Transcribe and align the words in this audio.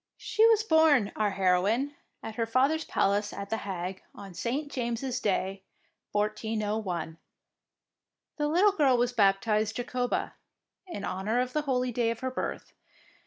She 0.17 0.47
was 0.47 0.63
born, 0.63 1.11
our 1.15 1.29
heroine, 1.29 1.93
at 2.23 2.33
her 2.33 2.47
father's 2.47 2.85
palace 2.85 3.31
at 3.31 3.51
The 3.51 3.57
Hague 3.57 4.01
on 4.15 4.33
St. 4.33 4.71
James' 4.71 5.19
Day, 5.19 5.61
1401. 6.13 7.19
The 8.37 8.47
little 8.47 8.71
girl 8.71 8.97
was 8.97 9.13
baptised 9.13 9.75
Jacoba, 9.77 10.33
in 10.87 11.05
honour 11.05 11.39
of 11.39 11.53
the 11.53 11.61
holy 11.61 11.91
day 11.91 12.09
of 12.09 12.21
her 12.21 12.31
birth. 12.31 12.73